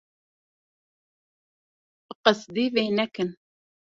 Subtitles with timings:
[2.07, 3.29] Bi qesdî vê nekin.